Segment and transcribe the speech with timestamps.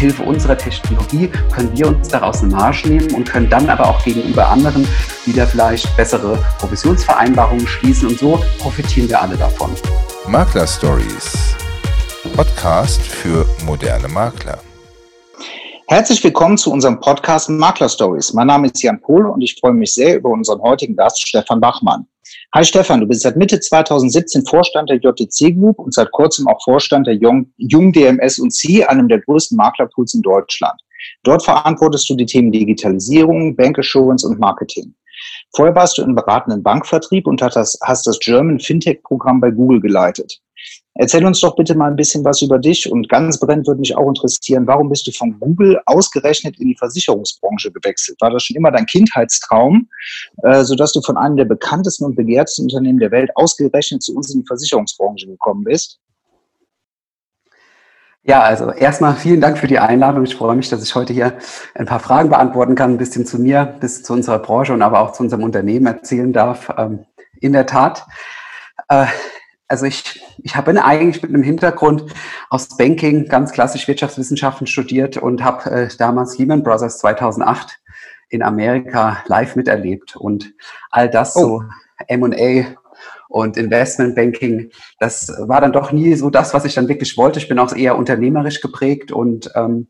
[0.00, 4.02] Hilfe unserer Technologie können wir uns daraus eine Marge nehmen und können dann aber auch
[4.02, 4.88] gegenüber anderen
[5.26, 9.70] wieder vielleicht bessere Provisionsvereinbarungen schließen und so profitieren wir alle davon.
[10.26, 11.54] Makler Stories.
[12.34, 14.58] Podcast für moderne Makler.
[15.90, 18.32] Herzlich willkommen zu unserem Podcast Makler Stories.
[18.32, 21.60] Mein Name ist Jan Pohl und ich freue mich sehr über unseren heutigen Gast Stefan
[21.60, 22.06] Bachmann.
[22.54, 26.62] Hi Stefan, du bist seit Mitte 2017 Vorstand der JTC Group und seit kurzem auch
[26.62, 30.80] Vorstand der Jung, Jung DMS und C, einem der größten Maklerpools in Deutschland.
[31.24, 34.94] Dort verantwortest du die Themen Digitalisierung, Bank Assurance und Marketing.
[35.56, 39.50] Vorher warst du im beratenden Bankvertrieb und hast das, hast das German Fintech Programm bei
[39.50, 40.40] Google geleitet.
[40.94, 43.96] Erzähl uns doch bitte mal ein bisschen was über dich und ganz brennend würde mich
[43.96, 48.20] auch interessieren, warum bist du von Google ausgerechnet in die Versicherungsbranche gewechselt?
[48.20, 49.88] War das schon immer dein Kindheitstraum,
[50.42, 54.34] äh, sodass du von einem der bekanntesten und begehrtesten Unternehmen der Welt ausgerechnet zu uns
[54.34, 56.00] in die Versicherungsbranche gekommen bist?
[58.22, 60.24] Ja, also erstmal vielen Dank für die Einladung.
[60.24, 61.38] Ich freue mich, dass ich heute hier
[61.74, 65.00] ein paar Fragen beantworten kann, ein bisschen zu mir, bis zu unserer Branche und aber
[65.00, 66.70] auch zu unserem Unternehmen erzählen darf.
[66.76, 67.06] Ähm,
[67.40, 68.06] in der Tat,
[68.88, 69.06] äh,
[69.70, 72.04] also ich, ich habe eigentlich mit einem Hintergrund
[72.50, 77.78] aus Banking, ganz klassisch Wirtschaftswissenschaften studiert und habe äh, damals Lehman Brothers 2008
[78.30, 80.16] in Amerika live miterlebt.
[80.16, 80.52] Und
[80.90, 81.40] all das oh.
[81.40, 81.64] so
[82.08, 82.74] M&A
[83.28, 87.38] und Investment Banking, das war dann doch nie so das, was ich dann wirklich wollte.
[87.38, 89.86] Ich bin auch eher unternehmerisch geprägt und ähm,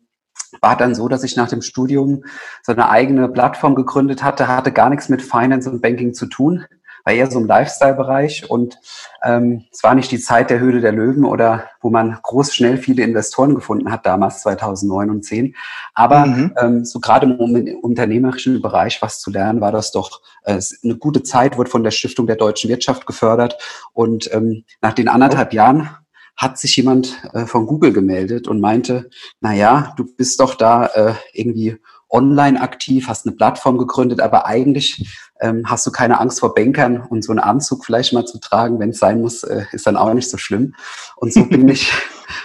[0.61, 2.25] war dann so, dass ich nach dem Studium
[2.62, 6.67] so eine eigene Plattform gegründet hatte, hatte gar nichts mit Finance und Banking zu tun
[7.04, 8.78] war eher so im Lifestyle-Bereich und
[9.22, 12.78] ähm, es war nicht die Zeit der Höhle der Löwen oder wo man groß schnell
[12.78, 15.54] viele Investoren gefunden hat, damals 2009 und 10.
[15.94, 16.54] Aber mhm.
[16.60, 21.22] ähm, so gerade im unternehmerischen Bereich was zu lernen, war das doch äh, eine gute
[21.22, 23.58] Zeit, wurde von der Stiftung der deutschen Wirtschaft gefördert
[23.92, 25.90] und ähm, nach den anderthalb Jahren
[26.36, 30.86] hat sich jemand äh, von Google gemeldet und meinte, na ja, du bist doch da
[30.86, 31.76] äh, irgendwie
[32.11, 35.08] online aktiv, hast eine Plattform gegründet, aber eigentlich
[35.40, 38.79] ähm, hast du keine Angst vor Bankern und so einen Anzug vielleicht mal zu tragen,
[38.80, 40.74] wenn es sein muss, äh, ist dann auch nicht so schlimm.
[41.17, 41.92] Und so bin ich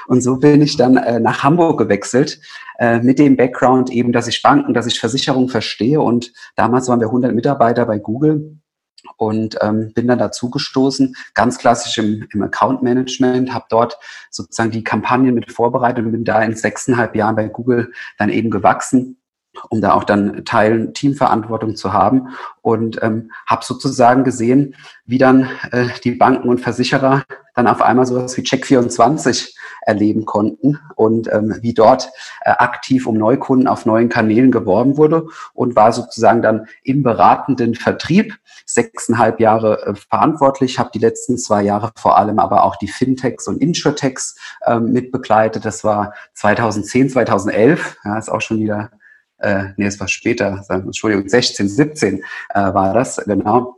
[0.08, 2.40] und so bin ich dann äh, nach Hamburg gewechselt
[2.80, 6.02] äh, mit dem Background eben, dass ich Banken, dass ich Versicherungen verstehe.
[6.02, 8.60] Und damals waren wir 100 Mitarbeiter bei Google
[9.18, 13.98] und ähm, bin dann dazu gestoßen, ganz klassisch im, im Account Management, habe dort
[14.32, 18.50] sozusagen die Kampagnen mit vorbereitet und bin da in sechseinhalb Jahren bei Google dann eben
[18.50, 19.18] gewachsen
[19.70, 22.30] um da auch dann Teilen Teamverantwortung zu haben.
[22.62, 27.24] Und ähm, habe sozusagen gesehen, wie dann äh, die Banken und Versicherer
[27.56, 29.56] dann auf einmal sowas wie Check24
[29.86, 32.10] erleben konnten und ähm, wie dort
[32.42, 37.76] äh, aktiv um Neukunden auf neuen Kanälen geworben wurde und war sozusagen dann im beratenden
[37.76, 42.88] Vertrieb sechseinhalb Jahre äh, verantwortlich, habe die letzten zwei Jahre vor allem aber auch die
[42.88, 45.66] Fintechs und Insurtechs äh, mitbegleitet.
[45.66, 48.92] Das war 2010, 2011, ja, ist auch schon wieder
[49.40, 52.24] äh, nee, es war später, Entschuldigung, 16, 17 äh,
[52.54, 53.78] war das, genau.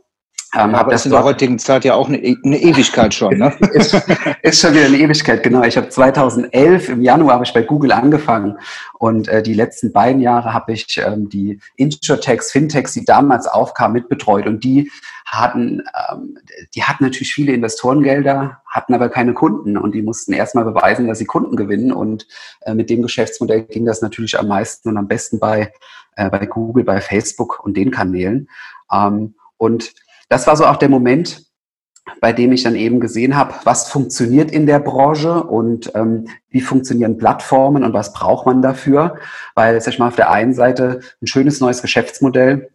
[0.54, 3.54] Ähm, aber das ist in der heutigen Zeit ja auch eine, eine Ewigkeit schon, ne?
[3.72, 3.94] ist,
[4.42, 5.62] ist, schon wieder eine Ewigkeit, genau.
[5.62, 8.56] Ich habe 2011 im Januar habe ich bei Google angefangen
[8.98, 13.92] und äh, die letzten beiden Jahre habe ich ähm, die Insurtechs, Fintechs, die damals aufkamen,
[13.92, 14.90] mitbetreut und die
[15.26, 16.38] hatten, ähm,
[16.74, 21.18] die hatten natürlich viele Investorengelder, hatten aber keine Kunden und die mussten erstmal beweisen, dass
[21.18, 22.26] sie Kunden gewinnen und
[22.62, 25.72] äh, mit dem Geschäftsmodell ging das natürlich am meisten und am besten bei,
[26.16, 28.48] äh, bei Google, bei Facebook und den Kanälen.
[28.90, 29.92] Ähm, und
[30.28, 31.48] das war so auch der Moment,
[32.20, 36.60] bei dem ich dann eben gesehen habe, was funktioniert in der Branche und ähm, wie
[36.60, 39.16] funktionieren Plattformen und was braucht man dafür.
[39.54, 42.70] Weil, sag ich mal, auf der einen Seite ein schönes neues Geschäftsmodell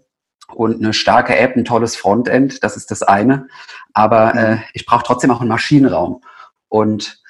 [0.54, 3.48] und eine starke App, ein tolles Frontend, das ist das eine.
[3.94, 6.22] Aber äh, ich brauche trotzdem auch einen Maschinenraum.
[6.70, 7.22] Und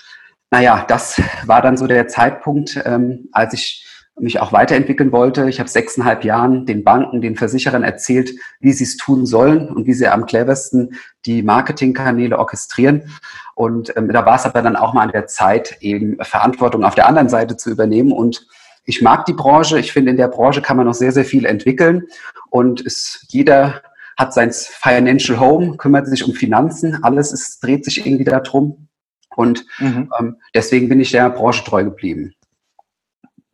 [0.51, 3.87] naja, das war dann so der Zeitpunkt, ähm, als ich
[4.19, 5.49] mich auch weiterentwickeln wollte.
[5.49, 9.87] Ich habe sechseinhalb Jahren den Banken, den Versicherern erzählt, wie sie es tun sollen und
[9.87, 13.11] wie sie am cleversten die Marketingkanäle orchestrieren.
[13.55, 16.95] Und ähm, da war es aber dann auch mal an der Zeit, eben Verantwortung auf
[16.95, 18.11] der anderen Seite zu übernehmen.
[18.11, 18.45] Und
[18.85, 19.79] ich mag die Branche.
[19.79, 22.03] Ich finde, in der Branche kann man noch sehr, sehr viel entwickeln.
[22.49, 23.81] Und es, jeder
[24.17, 27.03] hat sein Financial Home, kümmert sich um Finanzen.
[27.03, 28.89] Alles ist, dreht sich irgendwie darum.
[29.35, 30.11] Und mhm.
[30.19, 32.35] ähm, deswegen bin ich der Branche treu geblieben.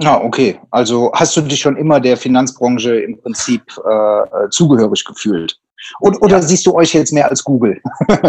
[0.01, 0.59] Ah, okay.
[0.71, 5.59] Also hast du dich schon immer der Finanzbranche im Prinzip äh, zugehörig gefühlt?
[5.99, 6.41] Und, oder ja.
[6.41, 7.81] siehst du euch jetzt mehr als Google?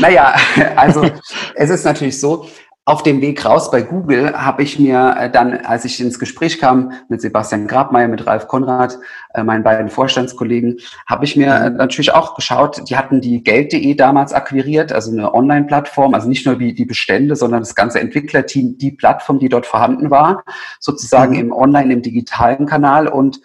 [0.00, 0.34] naja,
[0.76, 1.08] also
[1.54, 2.46] es ist natürlich so,
[2.86, 6.58] auf dem Weg raus bei Google habe ich mir äh, dann, als ich ins Gespräch
[6.58, 8.98] kam mit Sebastian Grabmeier, mit Ralf Konrad,
[9.32, 11.76] äh, meinen beiden Vorstandskollegen, habe ich mir mhm.
[11.76, 16.58] natürlich auch geschaut, die hatten die Geld.de damals akquiriert, also eine Online-Plattform, also nicht nur
[16.58, 20.44] wie die Bestände, sondern das ganze Entwicklerteam, die Plattform, die dort vorhanden war,
[20.78, 21.40] sozusagen mhm.
[21.40, 23.40] im Online, im digitalen Kanal und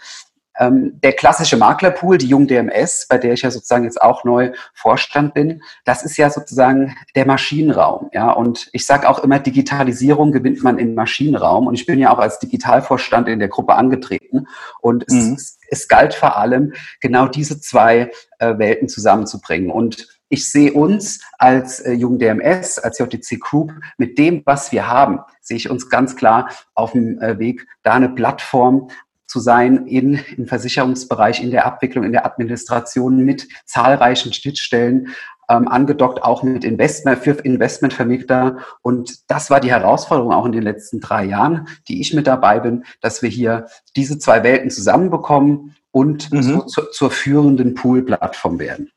[0.59, 4.51] ähm, der klassische Maklerpool, die Jung DMS, bei der ich ja sozusagen jetzt auch neu
[4.73, 8.09] Vorstand bin, das ist ja sozusagen der Maschinenraum.
[8.13, 11.67] Ja, und ich sage auch immer, Digitalisierung gewinnt man im Maschinenraum.
[11.67, 14.47] Und ich bin ja auch als Digitalvorstand in der Gruppe angetreten.
[14.81, 15.37] Und es, mhm.
[15.69, 19.71] es galt vor allem, genau diese zwei äh, Welten zusammenzubringen.
[19.71, 24.87] Und ich sehe uns als äh, Jung DMS, als JTC Group mit dem, was wir
[24.87, 28.89] haben, sehe ich uns ganz klar auf dem äh, Weg, da eine Plattform
[29.29, 35.09] zu sein in, im Versicherungsbereich, in der Abwicklung, in der Administration mit zahlreichen Schnittstellen,
[35.49, 38.57] ähm, angedockt auch mit Investment, für Investmentvermittler.
[38.81, 42.59] Und das war die Herausforderung auch in den letzten drei Jahren, die ich mit dabei
[42.59, 46.41] bin, dass wir hier diese zwei Welten zusammenbekommen und mhm.
[46.41, 48.91] so zu, zur führenden Pool-Plattform werden.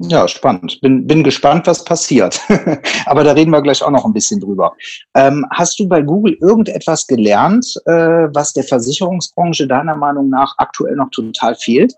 [0.00, 0.80] Ja, spannend.
[0.80, 2.40] Bin, bin gespannt, was passiert.
[3.06, 4.76] Aber da reden wir gleich auch noch ein bisschen drüber.
[5.14, 10.94] Ähm, hast du bei Google irgendetwas gelernt, äh, was der Versicherungsbranche deiner Meinung nach aktuell
[10.94, 11.94] noch total fehlt?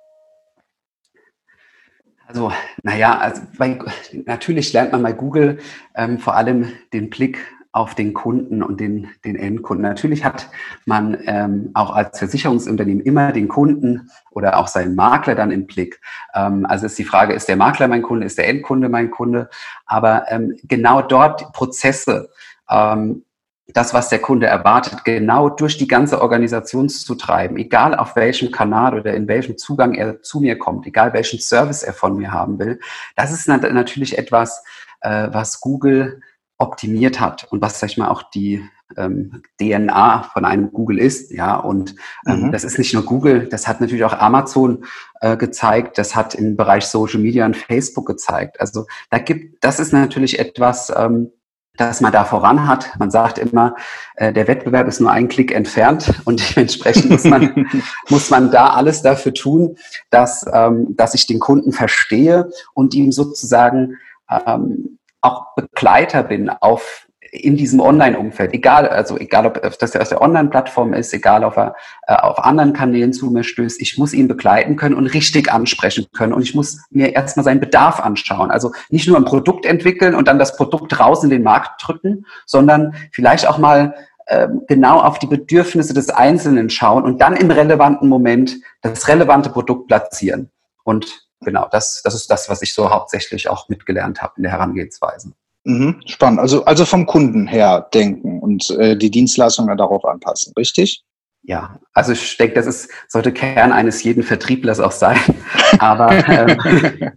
[2.26, 2.52] Also,
[2.84, 3.78] naja, also bei,
[4.24, 5.58] natürlich lernt man bei Google
[5.94, 7.38] ähm, vor allem den Blick
[7.72, 9.82] auf den Kunden und den, den Endkunden.
[9.82, 10.50] Natürlich hat
[10.86, 16.00] man ähm, auch als Versicherungsunternehmen immer den Kunden oder auch seinen Makler dann im Blick.
[16.34, 19.48] Ähm, also ist die Frage, ist der Makler mein Kunde, ist der Endkunde mein Kunde?
[19.86, 22.30] Aber ähm, genau dort Prozesse,
[22.68, 23.24] ähm,
[23.72, 28.50] das, was der Kunde erwartet, genau durch die ganze Organisation zu treiben, egal auf welchem
[28.50, 32.32] Kanal oder in welchem Zugang er zu mir kommt, egal welchen Service er von mir
[32.32, 32.80] haben will,
[33.14, 34.64] das ist natürlich etwas,
[35.02, 36.20] äh, was Google
[36.60, 38.62] optimiert hat und was, sag ich mal, auch die
[38.96, 41.94] ähm, DNA von einem Google ist, ja, und
[42.26, 42.52] ähm, mhm.
[42.52, 44.84] das ist nicht nur Google, das hat natürlich auch Amazon
[45.20, 48.60] äh, gezeigt, das hat im Bereich Social Media und Facebook gezeigt.
[48.60, 51.32] Also da gibt, das ist natürlich etwas, ähm,
[51.76, 52.90] dass man da voran hat.
[52.98, 53.74] Man sagt immer,
[54.16, 57.66] äh, der Wettbewerb ist nur ein Klick entfernt und dementsprechend muss man,
[58.10, 59.76] muss man da alles dafür tun,
[60.10, 63.96] dass, ähm, dass ich den Kunden verstehe und ihm sozusagen
[64.28, 70.20] ähm, auch Begleiter bin auf in diesem Online-Umfeld, egal, also egal, ob das aus der
[70.20, 71.76] Online-Plattform ist, egal, ob er
[72.06, 76.06] äh, auf anderen Kanälen zu mir stößt, ich muss ihn begleiten können und richtig ansprechen
[76.12, 78.50] können und ich muss mir erstmal seinen Bedarf anschauen.
[78.50, 82.26] Also nicht nur ein Produkt entwickeln und dann das Produkt raus in den Markt drücken,
[82.46, 83.94] sondern vielleicht auch mal
[84.26, 89.50] äh, genau auf die Bedürfnisse des Einzelnen schauen und dann im relevanten Moment das relevante
[89.50, 90.50] Produkt platzieren.
[90.82, 94.52] Und genau, das, das ist das, was ich so hauptsächlich auch mitgelernt habe in der
[94.52, 95.32] Herangehensweise.
[95.64, 96.40] Mhm, spannend.
[96.40, 101.04] Also, also vom Kunden her denken und äh, die Dienstleistungen darauf anpassen, richtig?
[101.42, 105.18] Ja, also ich denke, das ist, sollte Kern eines jeden Vertrieblers auch sein.
[105.78, 106.58] Aber ähm,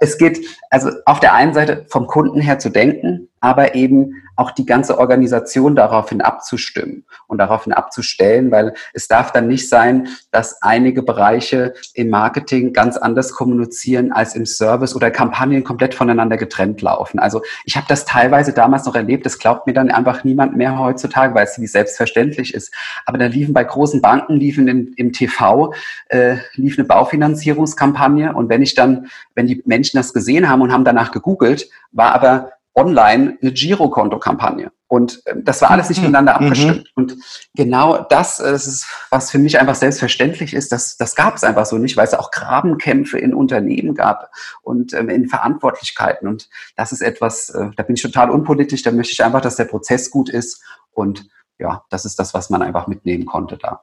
[0.00, 0.40] es geht
[0.70, 4.98] also auf der einen Seite vom Kunden her zu denken, aber eben auch die ganze
[4.98, 11.74] Organisation daraufhin abzustimmen und daraufhin abzustellen, weil es darf dann nicht sein, dass einige Bereiche
[11.92, 17.18] im Marketing ganz anders kommunizieren als im Service oder Kampagnen komplett voneinander getrennt laufen.
[17.18, 20.78] Also ich habe das teilweise damals noch erlebt, das glaubt mir dann einfach niemand mehr
[20.78, 22.72] heutzutage, weil es wie selbstverständlich ist.
[23.04, 25.74] Aber da liefen bei großen Banken, liefen in, im TV,
[26.08, 30.72] äh, lief eine Baufinanzierungskampagne und wenn ich dann, wenn die Menschen das gesehen haben und
[30.72, 34.72] haben danach gegoogelt, war aber online eine Girokonto-Kampagne.
[34.88, 36.04] Und ähm, das war alles nicht mhm.
[36.04, 36.46] miteinander mhm.
[36.46, 36.92] abgestimmt.
[36.94, 37.16] Und
[37.54, 41.78] genau das ist, was für mich einfach selbstverständlich ist, das, das gab es einfach so
[41.78, 44.30] nicht, weil es auch Grabenkämpfe in Unternehmen gab
[44.62, 46.28] und ähm, in Verantwortlichkeiten.
[46.28, 49.56] Und das ist etwas, äh, da bin ich total unpolitisch, da möchte ich einfach, dass
[49.56, 50.62] der Prozess gut ist.
[50.92, 51.26] Und
[51.58, 53.82] ja, das ist das, was man einfach mitnehmen konnte da.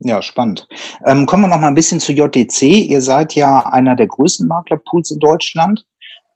[0.00, 0.68] Ja, spannend.
[1.04, 2.62] Ähm, kommen wir noch mal ein bisschen zu JDC.
[2.62, 5.86] Ihr seid ja einer der größten Maklerpools in Deutschland.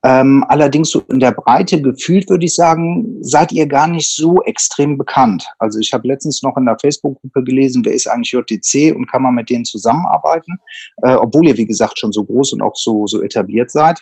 [0.05, 4.41] Ähm, allerdings so in der Breite gefühlt, würde ich sagen, seid ihr gar nicht so
[4.43, 5.47] extrem bekannt.
[5.59, 9.21] Also ich habe letztens noch in der Facebook-Gruppe gelesen, wer ist eigentlich JTC und kann
[9.21, 10.59] man mit denen zusammenarbeiten,
[11.03, 14.01] äh, obwohl ihr, wie gesagt, schon so groß und auch so, so etabliert seid.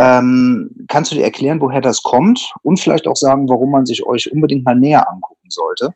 [0.00, 4.04] Ähm, kannst du dir erklären, woher das kommt und vielleicht auch sagen, warum man sich
[4.04, 5.94] euch unbedingt mal näher angucken sollte?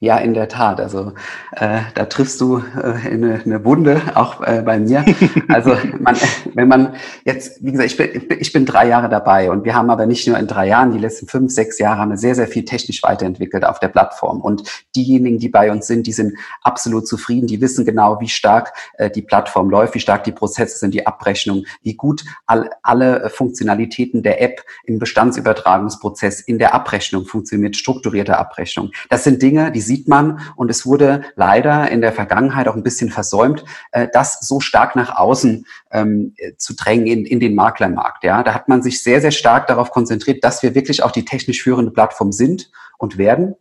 [0.00, 0.80] Ja, in der Tat.
[0.80, 1.12] Also
[1.50, 5.04] äh, da triffst du äh, eine, eine Wunde, auch äh, bei mir.
[5.48, 6.16] Also man,
[6.54, 9.90] wenn man jetzt, wie gesagt, ich bin, ich bin drei Jahre dabei und wir haben
[9.90, 12.46] aber nicht nur in drei Jahren, die letzten fünf, sechs Jahre haben wir sehr, sehr
[12.46, 14.40] viel technisch weiterentwickelt auf der Plattform.
[14.40, 14.62] Und
[14.94, 19.10] diejenigen, die bei uns sind, die sind absolut zufrieden, die wissen genau, wie stark äh,
[19.10, 24.22] die Plattform läuft, wie stark die Prozesse sind, die Abrechnung, wie gut all, alle Funktionalitäten
[24.22, 28.90] der App im Bestandsübertragungsprozess in der Abrechnung funktioniert, strukturierte Abrechnung.
[29.08, 32.84] Das sind Dinge, die sieht man und es wurde leider in der Vergangenheit auch ein
[32.84, 38.22] bisschen versäumt, äh, das so stark nach außen ähm, zu drängen in, in den Maklermarkt.
[38.22, 41.24] Ja, da hat man sich sehr, sehr stark darauf konzentriert, dass wir wirklich auch die
[41.24, 43.56] technisch führende Plattform sind und werden.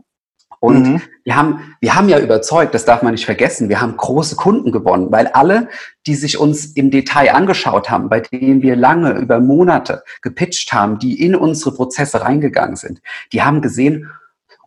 [0.60, 1.02] Und mhm.
[1.24, 4.72] wir haben, wir haben ja überzeugt, das darf man nicht vergessen, wir haben große Kunden
[4.72, 5.70] gewonnen, weil alle,
[6.08, 10.98] die sich uns im Detail angeschaut haben, bei denen wir lange über Monate gepitcht haben,
[10.98, 13.02] die in unsere Prozesse reingegangen sind,
[13.34, 14.10] die haben gesehen,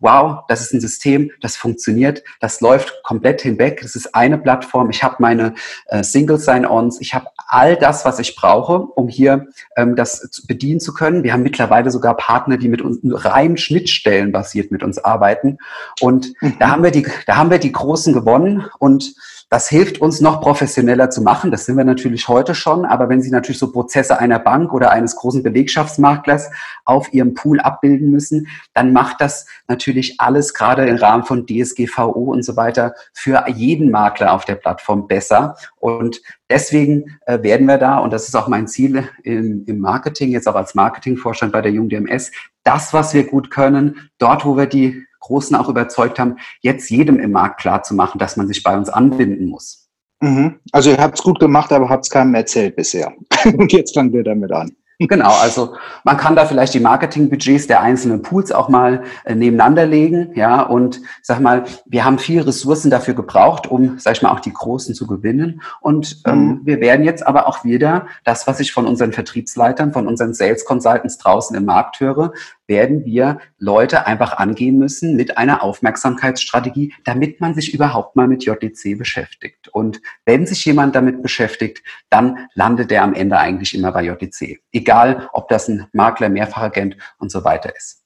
[0.01, 4.89] wow, das ist ein System, das funktioniert, das läuft komplett hinweg, das ist eine Plattform,
[4.89, 5.53] ich habe meine
[5.87, 10.79] äh, Single Sign-Ons, ich habe all das, was ich brauche, um hier ähm, das bedienen
[10.79, 11.23] zu können.
[11.23, 15.57] Wir haben mittlerweile sogar Partner, die mit uns rein Schnittstellen basiert mit uns arbeiten.
[15.99, 16.57] Und mhm.
[16.59, 18.65] da haben wir die, da haben wir die Großen gewonnen.
[18.79, 19.13] Und
[19.51, 21.51] das hilft uns noch professioneller zu machen.
[21.51, 22.85] Das sind wir natürlich heute schon.
[22.85, 26.49] Aber wenn Sie natürlich so Prozesse einer Bank oder eines großen Belegschaftsmaklers
[26.85, 32.31] auf Ihrem Pool abbilden müssen, dann macht das natürlich alles gerade im Rahmen von DSGVO
[32.31, 35.57] und so weiter für jeden Makler auf der Plattform besser.
[35.79, 40.47] Und deswegen äh, werden wir da, und das ist auch mein Ziel im, Marketing, jetzt
[40.47, 42.31] auch als Marketingvorstand bei der Jung DMS,
[42.63, 47.19] das, was wir gut können, dort, wo wir die Großen auch überzeugt haben, jetzt jedem
[47.19, 49.89] im Markt klar zu machen, dass man sich bei uns anbinden muss.
[50.19, 50.59] Mhm.
[50.71, 53.13] Also ihr habt es gut gemacht, aber habt es keinem erzählt bisher.
[53.45, 54.75] Und jetzt fangen wir damit an.
[55.07, 59.85] Genau, also man kann da vielleicht die Marketingbudgets der einzelnen Pools auch mal äh, nebeneinander
[59.87, 64.31] legen, ja, und sag mal, wir haben viel Ressourcen dafür gebraucht, um, sag ich mal,
[64.31, 65.61] auch die Großen zu gewinnen.
[65.79, 66.61] Und ähm, mhm.
[66.65, 70.65] wir werden jetzt aber auch wieder das, was ich von unseren Vertriebsleitern, von unseren Sales
[70.65, 72.33] Consultants draußen im Markt höre,
[72.71, 78.45] werden wir Leute einfach angehen müssen mit einer Aufmerksamkeitsstrategie, damit man sich überhaupt mal mit
[78.45, 79.67] JDC beschäftigt.
[79.67, 84.61] Und wenn sich jemand damit beschäftigt, dann landet er am Ende eigentlich immer bei JDC.
[84.71, 88.00] Egal, ob das ein Makler, Mehrfachagent und so weiter ist.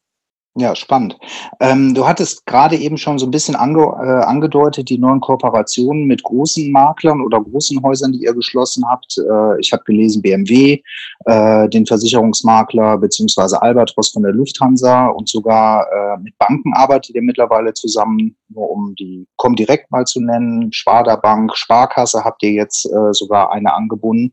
[0.57, 1.17] Ja, spannend.
[1.59, 6.05] Ähm, du hattest gerade eben schon so ein bisschen ange, äh, angedeutet, die neuen Kooperationen
[6.05, 9.17] mit großen Maklern oder großen Häusern, die ihr geschlossen habt.
[9.17, 10.81] Äh, ich habe gelesen BMW,
[11.25, 17.21] äh, den Versicherungsmakler beziehungsweise Albatros von der Lufthansa und sogar äh, mit Banken arbeitet ihr
[17.21, 20.71] mittlerweile zusammen, nur um die Comdirect mal zu nennen.
[20.71, 24.31] Schwader Bank, Sparkasse habt ihr jetzt äh, sogar eine angebunden.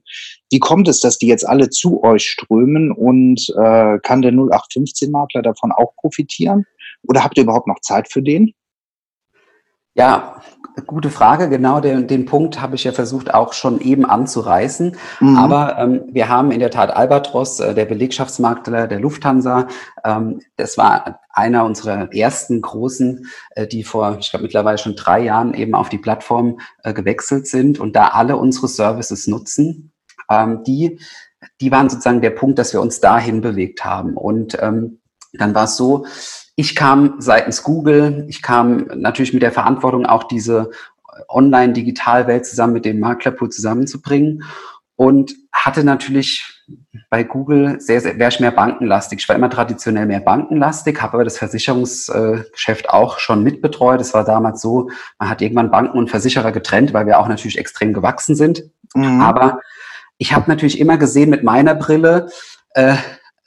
[0.52, 5.40] Wie kommt es, dass die jetzt alle zu euch strömen und äh, kann der 0815-Makler
[5.40, 6.66] davon auch profitieren?
[7.08, 8.52] Oder habt ihr überhaupt noch Zeit für den?
[9.94, 10.42] Ja,
[10.86, 11.48] gute Frage.
[11.48, 14.94] Genau den, den Punkt habe ich ja versucht auch schon eben anzureißen.
[15.20, 15.36] Mhm.
[15.38, 19.68] Aber ähm, wir haben in der Tat Albatros, äh, der Belegschaftsmakler der Lufthansa.
[20.04, 25.20] Ähm, das war einer unserer ersten großen, äh, die vor, ich glaube, mittlerweile schon drei
[25.20, 29.91] Jahren eben auf die Plattform äh, gewechselt sind und da alle unsere Services nutzen
[30.32, 30.98] ähm, die,
[31.60, 34.16] die waren sozusagen der Punkt, dass wir uns dahin bewegt haben.
[34.16, 35.00] Und ähm,
[35.32, 36.06] dann war es so,
[36.56, 40.70] ich kam seitens Google, ich kam natürlich mit der Verantwortung, auch diese
[41.28, 44.44] Online-Digitalwelt zusammen mit dem Maklerpool zusammenzubringen
[44.96, 46.62] und hatte natürlich
[47.10, 49.20] bei Google sehr, sehr, wäre ich mehr bankenlastig.
[49.20, 54.00] Ich war immer traditionell mehr bankenlastig, habe aber das Versicherungsgeschäft auch schon mitbetreut.
[54.00, 57.58] Es war damals so, man hat irgendwann Banken und Versicherer getrennt, weil wir auch natürlich
[57.58, 58.64] extrem gewachsen sind.
[58.94, 59.20] Mhm.
[59.20, 59.60] Aber
[60.18, 62.28] ich habe natürlich immer gesehen mit meiner Brille,
[62.74, 62.94] äh,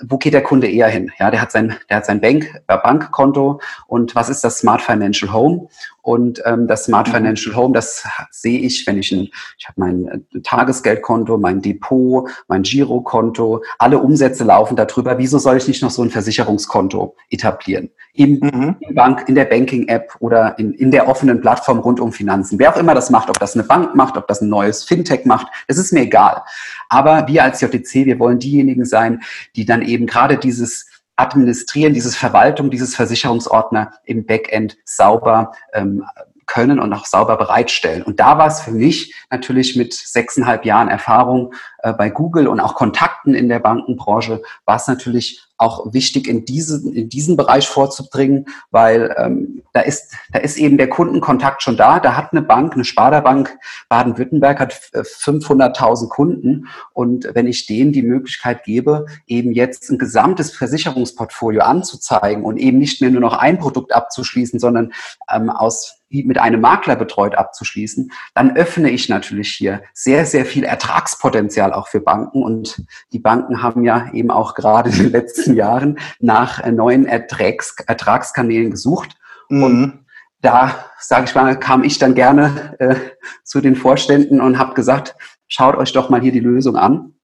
[0.04, 1.12] wo geht der Kunde eher hin?
[1.20, 4.82] Ja, der hat sein, der hat sein Bank, äh, Bankkonto und was ist das Smart
[4.82, 5.70] Financial Home?
[6.06, 7.14] Und ähm, das Smart mhm.
[7.14, 12.30] Financial Home, das sehe ich, wenn ich ein, ich habe mein äh, Tagesgeldkonto, mein Depot,
[12.48, 15.18] mein Girokonto, alle Umsätze laufen darüber.
[15.18, 17.90] Wieso soll ich nicht noch so ein Versicherungskonto etablieren?
[18.14, 18.76] Im, mhm.
[18.82, 22.60] im Bank, in der Banking-App oder in, in der offenen Plattform rund um Finanzen.
[22.60, 25.26] Wer auch immer das macht, ob das eine Bank macht, ob das ein neues Fintech
[25.26, 26.44] macht, das ist mir egal.
[26.88, 29.24] Aber wir als JTC, wir wollen diejenigen sein,
[29.56, 36.04] die dann eben gerade dieses Administrieren, dieses Verwaltung, dieses Versicherungsordner im Backend sauber ähm,
[36.46, 38.04] können und auch sauber bereitstellen.
[38.04, 42.60] Und da war es für mich natürlich mit sechseinhalb Jahren Erfahrung äh, bei Google und
[42.60, 47.68] auch Kontakten in der Bankenbranche, war es natürlich auch wichtig, in diesen, in diesen Bereich
[47.68, 52.00] vorzubringen, weil ähm, da, ist, da ist eben der Kundenkontakt schon da.
[52.00, 53.58] Da hat eine Bank, eine Sparda-Bank
[53.90, 56.68] Baden-Württemberg hat 500.000 äh, Kunden.
[56.94, 62.78] Und wenn ich denen die Möglichkeit gebe, eben jetzt ein gesamtes Versicherungsportfolio anzuzeigen und eben
[62.78, 64.92] nicht mehr nur noch ein Produkt abzuschließen, sondern
[65.34, 70.64] ähm, aus mit einem Makler betreut abzuschließen, dann öffne ich natürlich hier sehr, sehr viel
[70.64, 72.44] Ertragspotenzial auch für Banken.
[72.44, 77.06] Und die Banken haben ja eben auch gerade in den letzten Jahren nach äh, neuen
[77.06, 79.18] Ertrags Ertragskanälen gesucht.
[79.50, 79.64] Mhm.
[79.64, 80.06] Und
[80.42, 82.96] da, sage ich mal, kam ich dann gerne äh,
[83.44, 85.16] zu den Vorständen und habe gesagt,
[85.48, 87.15] schaut euch doch mal hier die Lösung an.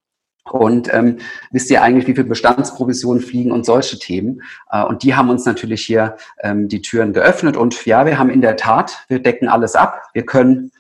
[0.50, 1.18] Und ähm,
[1.52, 4.42] wisst ihr eigentlich, wie viel Bestandsprovisionen fliegen und solche Themen?
[4.72, 7.58] Äh, und die haben uns natürlich hier ähm, die Türen geöffnet.
[7.58, 10.02] Und ja, wir haben in der Tat, wir decken alles ab.
[10.14, 10.72] Wir können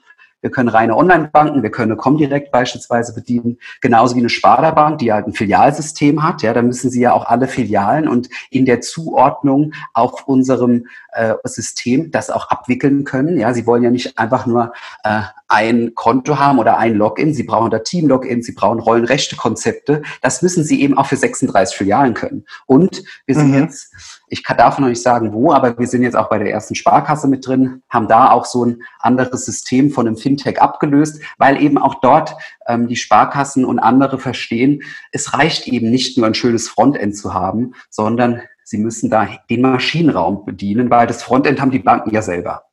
[0.41, 5.13] wir können reine Online-Banken, wir können eine Comdirect beispielsweise bedienen, genauso wie eine Sparda-Bank, die
[5.13, 6.41] halt ein Filialsystem hat.
[6.41, 11.36] Ja, da müssen Sie ja auch alle Filialen und in der Zuordnung auf unserem äh,
[11.43, 13.38] System das auch abwickeln können.
[13.38, 17.33] Ja, Sie wollen ja nicht einfach nur äh, ein Konto haben oder ein Login.
[17.33, 20.01] Sie brauchen da Team-Login, Sie brauchen Rollenrechte-Konzepte.
[20.21, 22.45] Das müssen Sie eben auch für 36 Filialen können.
[22.65, 23.63] Und wir sind mhm.
[23.63, 23.93] jetzt
[24.31, 27.27] ich darf noch nicht sagen, wo, aber wir sind jetzt auch bei der ersten Sparkasse
[27.27, 31.77] mit drin, haben da auch so ein anderes System von einem Fintech abgelöst, weil eben
[31.77, 32.35] auch dort
[32.65, 37.33] ähm, die Sparkassen und andere verstehen, es reicht eben nicht nur ein schönes Frontend zu
[37.33, 42.21] haben, sondern sie müssen da den Maschinenraum bedienen, weil das Frontend haben die Banken ja
[42.21, 42.63] selber.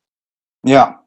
[0.63, 0.98] Ja,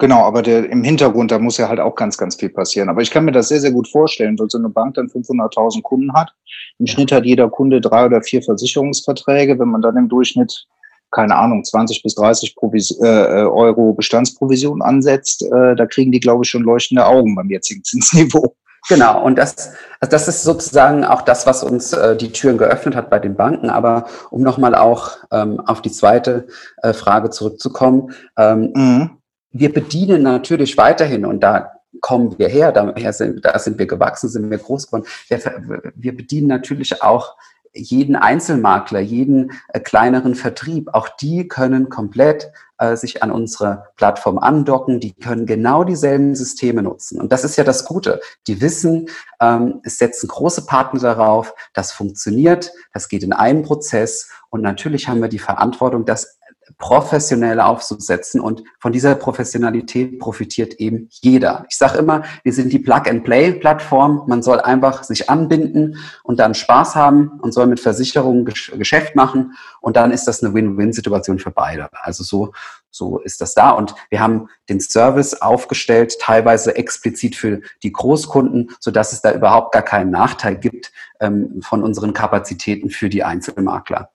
[0.00, 2.88] Genau, aber der, im Hintergrund, da muss ja halt auch ganz, ganz viel passieren.
[2.88, 5.82] Aber ich kann mir das sehr, sehr gut vorstellen, weil so eine Bank dann 500.000
[5.82, 6.32] Kunden hat.
[6.78, 6.86] Im.
[6.86, 9.58] Schnitt hat jeder Kunde drei oder vier Versicherungsverträge.
[9.58, 10.66] Wenn man dann im Durchschnitt,
[11.10, 16.44] keine Ahnung, 20 bis 30 Provis äh, Euro Bestandsprovision ansetzt, äh, da kriegen die, glaube
[16.44, 18.56] ich, schon leuchtende Augen beim jetzigen Zinsniveau.
[18.88, 22.96] Genau, und das, also das ist sozusagen auch das, was uns äh, die Türen geöffnet
[22.96, 23.68] hat bei den Banken.
[23.68, 26.46] Aber um nochmal auch ähm, auf die zweite
[26.82, 29.19] äh, Frage zurückzukommen, ähm, mhm
[29.52, 34.28] wir bedienen natürlich weiterhin und da kommen wir her, daher sind, da sind wir gewachsen,
[34.28, 35.06] sind wir groß geworden.
[35.28, 37.36] Wir, wir bedienen natürlich auch
[37.72, 40.88] jeden Einzelmakler, jeden äh, kleineren Vertrieb.
[40.92, 44.98] Auch die können komplett äh, sich an unsere Plattform andocken.
[44.98, 47.20] Die können genau dieselben Systeme nutzen.
[47.20, 48.20] Und das ist ja das Gute.
[48.46, 49.08] Die wissen,
[49.40, 54.30] ähm, es setzen große Partner darauf, das funktioniert, das geht in einem Prozess.
[54.50, 56.39] Und natürlich haben wir die Verantwortung, das
[56.78, 58.40] professionell aufzusetzen.
[58.40, 61.64] Und von dieser Professionalität profitiert eben jeder.
[61.68, 64.24] Ich sage immer, wir sind die Plug-and-Play-Plattform.
[64.26, 69.54] Man soll einfach sich anbinden und dann Spaß haben und soll mit Versicherungen Geschäft machen.
[69.80, 71.88] Und dann ist das eine Win-Win-Situation für beide.
[72.02, 72.52] Also so,
[72.90, 73.70] so ist das da.
[73.70, 79.72] Und wir haben den Service aufgestellt, teilweise explizit für die Großkunden, sodass es da überhaupt
[79.72, 84.10] gar keinen Nachteil gibt ähm, von unseren Kapazitäten für die Einzelmakler.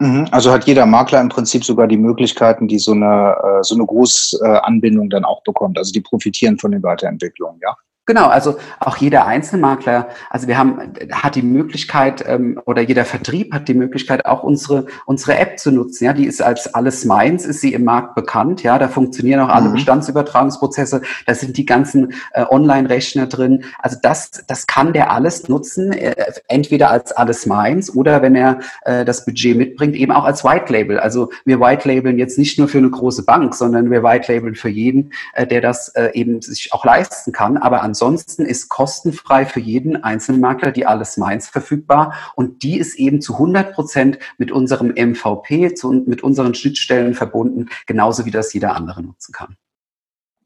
[0.00, 0.26] Mhm.
[0.30, 3.86] Also hat jeder Makler im Prinzip sogar die Möglichkeiten, die so eine, äh, so eine
[3.86, 5.78] Großanbindung dann auch bekommt.
[5.78, 7.76] Also die profitieren von den Weiterentwicklungen, ja?
[8.06, 13.54] Genau, also auch jeder Einzelmakler, also wir haben, hat die Möglichkeit ähm, oder jeder Vertrieb
[13.54, 16.04] hat die Möglichkeit, auch unsere unsere App zu nutzen.
[16.04, 18.62] Ja, die ist als alles meins, ist sie im Markt bekannt.
[18.62, 19.74] Ja, da funktionieren auch alle mhm.
[19.74, 21.00] Bestandsübertragungsprozesse.
[21.24, 23.64] Da sind die ganzen äh, Online-Rechner drin.
[23.78, 26.14] Also das das kann der alles nutzen, äh,
[26.48, 30.70] entweder als alles meins oder wenn er äh, das Budget mitbringt, eben auch als White
[30.70, 31.00] Label.
[31.00, 34.56] Also wir White Labeln jetzt nicht nur für eine große Bank, sondern wir White Labeln
[34.56, 37.56] für jeden, äh, der das äh, eben sich auch leisten kann.
[37.56, 42.98] Aber an ansonsten ist kostenfrei für jeden Einzelmakler die Alles Mainz verfügbar und die ist
[42.98, 48.52] eben zu 100 Prozent mit unserem MVP, zu, mit unseren Schnittstellen verbunden, genauso wie das
[48.52, 49.56] jeder andere nutzen kann.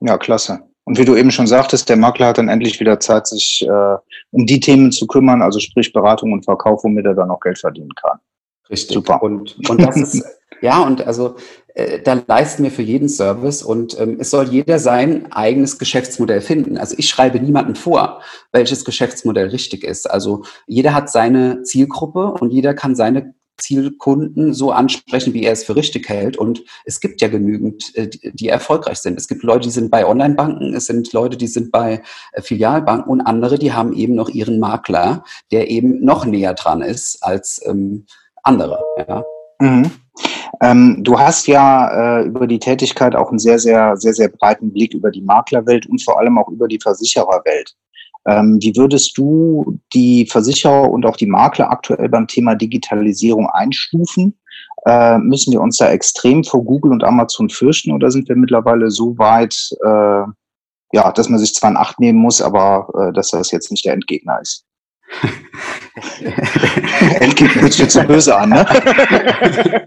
[0.01, 0.61] Ja, klasse.
[0.85, 3.97] Und wie du eben schon sagtest, der Makler hat dann endlich wieder Zeit, sich äh,
[4.31, 7.59] um die Themen zu kümmern, also sprich Beratung und Verkauf, womit er dann auch Geld
[7.59, 8.19] verdienen kann.
[8.69, 8.95] Richtig.
[8.95, 9.23] Super.
[9.23, 10.23] Und, und das ist,
[10.61, 11.37] ja, und also
[11.75, 16.41] äh, da leisten wir für jeden Service und ähm, es soll jeder sein eigenes Geschäftsmodell
[16.41, 16.77] finden.
[16.77, 20.11] Also ich schreibe niemandem vor, welches Geschäftsmodell richtig ist.
[20.11, 25.65] Also jeder hat seine Zielgruppe und jeder kann seine Zielkunden so ansprechen, wie er es
[25.65, 26.37] für richtig hält.
[26.37, 29.19] Und es gibt ja genügend, äh, die erfolgreich sind.
[29.19, 33.11] Es gibt Leute, die sind bei Online-Banken, es sind Leute, die sind bei äh, Filialbanken
[33.11, 37.61] und andere, die haben eben noch ihren Makler, der eben noch näher dran ist als
[37.67, 38.07] ähm,
[38.43, 38.81] andere.
[39.07, 39.25] Ja.
[39.61, 39.91] Mhm.
[40.61, 44.73] Ähm, du hast ja äh, über die Tätigkeit auch einen sehr, sehr, sehr, sehr breiten
[44.73, 47.75] Blick über die Maklerwelt und vor allem auch über die Versichererwelt.
[48.27, 54.39] Ähm, wie würdest du die Versicherer und auch die Makler aktuell beim Thema Digitalisierung einstufen?
[54.87, 58.91] Äh, müssen wir uns da extrem vor Google und Amazon fürchten oder sind wir mittlerweile
[58.91, 60.25] so weit, äh,
[60.93, 63.85] ja, dass man sich zwar in Acht nehmen muss, aber äh, dass das jetzt nicht
[63.85, 64.68] der Endgegner ist?
[67.21, 68.67] Endgegner hört sich jetzt so böse an, ne?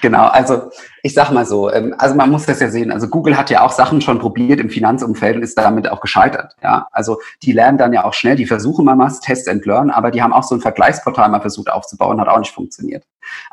[0.00, 0.70] genau, also
[1.02, 2.92] ich sag mal so, ähm, also man muss das ja sehen.
[2.92, 6.56] Also Google hat ja auch Sachen schon probiert im Finanzumfeld und ist damit auch gescheitert.
[6.62, 9.90] Ja, also die lernen dann ja auch schnell, die versuchen mal was, Test and Learn,
[9.90, 13.04] aber die haben auch so ein Vergleichsportal mal versucht aufzubauen, hat auch nicht funktioniert.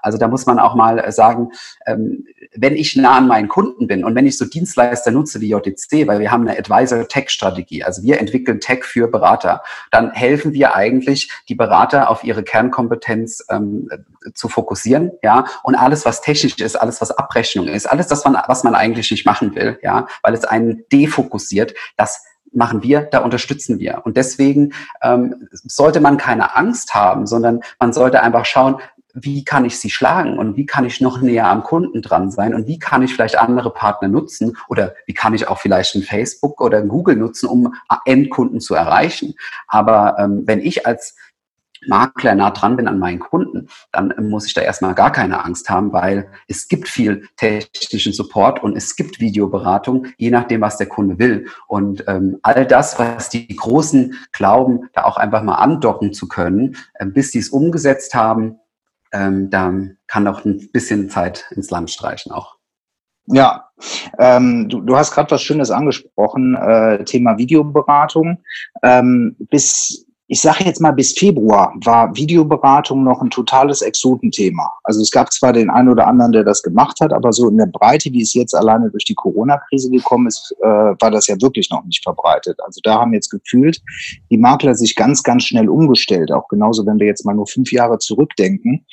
[0.01, 1.51] Also da muss man auch mal äh, sagen,
[1.85, 5.49] ähm, wenn ich nah an meinen Kunden bin und wenn ich so Dienstleister nutze wie
[5.49, 10.75] JTC, weil wir haben eine Advisor-Tech-Strategie, also wir entwickeln Tech für Berater, dann helfen wir
[10.75, 13.89] eigentlich, die Berater auf ihre Kernkompetenz ähm,
[14.33, 18.63] zu fokussieren, ja, und alles, was technisch ist, alles, was Abrechnung ist, alles das, was
[18.63, 23.79] man eigentlich nicht machen will, ja, weil es einen defokussiert, das machen wir, da unterstützen
[23.79, 24.01] wir.
[24.05, 28.77] Und deswegen ähm, sollte man keine Angst haben, sondern man sollte einfach schauen,
[29.19, 32.53] wie kann ich sie schlagen und wie kann ich noch näher am Kunden dran sein
[32.53, 36.03] und wie kann ich vielleicht andere Partner nutzen oder wie kann ich auch vielleicht ein
[36.03, 37.73] Facebook oder ein Google nutzen, um
[38.05, 39.33] Endkunden zu erreichen.
[39.67, 41.15] Aber ähm, wenn ich als
[41.85, 45.69] Makler nah dran bin an meinen Kunden, dann muss ich da erstmal gar keine Angst
[45.69, 50.87] haben, weil es gibt viel technischen Support und es gibt Videoberatung, je nachdem, was der
[50.87, 51.47] Kunde will.
[51.67, 56.75] Und ähm, all das, was die Großen glauben, da auch einfach mal andocken zu können,
[56.95, 58.59] äh, bis sie es umgesetzt haben,
[59.11, 59.73] ähm, da
[60.07, 62.57] kann auch ein bisschen Zeit ins Land streichen auch.
[63.27, 63.69] Ja,
[64.19, 68.43] ähm, du, du hast gerade was Schönes angesprochen, äh, Thema Videoberatung.
[68.83, 74.69] Ähm, bis ich sage jetzt mal, bis Februar war Videoberatung noch ein totales Exotenthema.
[74.83, 77.57] Also es gab zwar den einen oder anderen, der das gemacht hat, aber so in
[77.57, 81.35] der Breite, wie es jetzt alleine durch die Corona-Krise gekommen ist, äh, war das ja
[81.39, 82.59] wirklich noch nicht verbreitet.
[82.65, 83.81] Also da haben jetzt gefühlt
[84.29, 86.29] die Makler sich ganz, ganz schnell umgestellt.
[86.33, 88.85] Auch genauso, wenn wir jetzt mal nur fünf Jahre zurückdenken.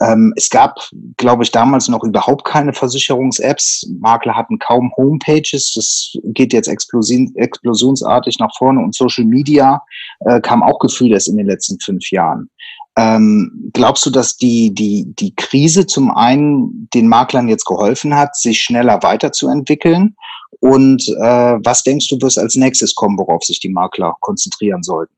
[0.00, 0.78] Ähm, es gab,
[1.16, 3.90] glaube ich, damals noch überhaupt keine Versicherungs-Apps.
[3.98, 5.72] Makler hatten kaum Homepages.
[5.74, 9.82] Das geht jetzt explosionsartig nach vorne und Social Media
[10.20, 12.50] äh, kam auch gefühlt erst in den letzten fünf Jahren.
[12.98, 18.36] Ähm, glaubst du, dass die, die, die Krise zum einen den Maklern jetzt geholfen hat,
[18.36, 20.16] sich schneller weiterzuentwickeln?
[20.60, 25.12] Und äh, was denkst du, wirst als nächstes kommen, worauf sich die Makler konzentrieren sollten?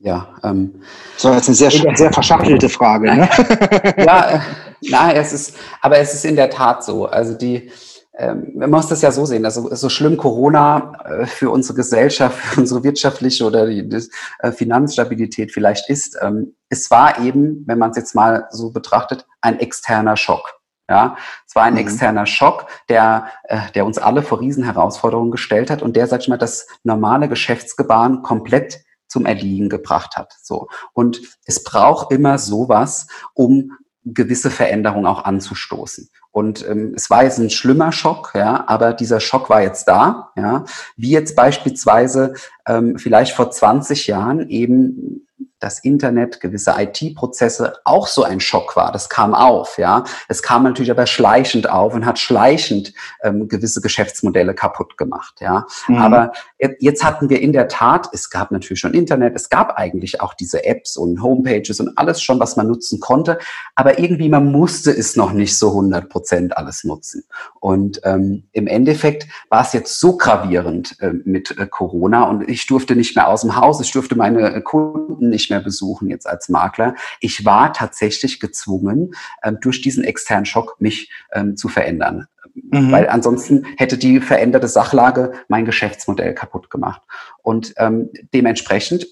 [0.00, 0.82] Ja, ähm,
[1.16, 3.14] so jetzt eine sehr, sehr verschachtelte Frage.
[3.14, 3.28] Ne?
[3.98, 4.40] ja, äh,
[4.82, 7.06] na, es ist, aber es ist in der Tat so.
[7.06, 7.70] Also die,
[8.14, 12.36] ähm, man muss das ja so sehen, also so schlimm Corona äh, für unsere Gesellschaft,
[12.38, 14.08] für unsere wirtschaftliche oder die, die
[14.40, 19.26] äh, Finanzstabilität vielleicht ist, ähm, es war eben, wenn man es jetzt mal so betrachtet,
[19.40, 20.58] ein externer Schock.
[20.90, 21.80] Ja, es war ein mhm.
[21.80, 26.28] externer Schock, der, äh, der uns alle vor Riesenherausforderungen gestellt hat und der, sag ich
[26.28, 30.34] mal, das normale Geschäftsgebaren komplett zum Erliegen gebracht hat.
[30.42, 30.68] So.
[30.92, 33.72] Und es braucht immer sowas, um
[34.04, 36.08] gewisse Veränderungen auch anzustoßen.
[36.30, 40.30] Und ähm, es war jetzt ein schlimmer Schock, ja, aber dieser Schock war jetzt da,
[40.36, 40.64] ja,
[40.96, 42.34] wie jetzt beispielsweise
[42.66, 45.26] ähm, vielleicht vor 20 Jahren eben
[45.62, 48.92] das Internet, gewisse IT-Prozesse auch so ein Schock war.
[48.92, 50.04] Das kam auf, ja.
[50.28, 55.66] Es kam natürlich aber schleichend auf und hat schleichend ähm, gewisse Geschäftsmodelle kaputt gemacht, ja.
[55.86, 55.96] Mhm.
[55.96, 56.32] Aber
[56.78, 60.34] jetzt hatten wir in der Tat, es gab natürlich schon Internet, es gab eigentlich auch
[60.34, 63.38] diese Apps und Homepages und alles schon, was man nutzen konnte.
[63.74, 67.24] Aber irgendwie, man musste es noch nicht so 100 Prozent alles nutzen.
[67.60, 72.66] Und ähm, im Endeffekt war es jetzt so gravierend äh, mit äh, Corona und ich
[72.66, 76.48] durfte nicht mehr aus dem Haus, ich durfte meine Kunden nicht mehr besuchen jetzt als
[76.48, 76.94] Makler.
[77.20, 82.26] Ich war tatsächlich gezwungen, ähm, durch diesen externen Schock mich ähm, zu verändern.
[82.54, 82.90] Mhm.
[82.90, 87.02] Weil ansonsten hätte die veränderte Sachlage mein Geschäftsmodell kaputt gemacht.
[87.42, 89.06] Und ähm, dementsprechend